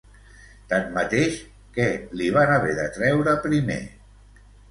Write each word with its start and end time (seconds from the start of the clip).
Tanmateix, 0.69 1.35
què 1.75 1.85
li 2.21 2.31
van 2.37 2.55
haver 2.55 2.73
de 2.79 2.87
treure 2.97 3.37
primer? 3.47 3.79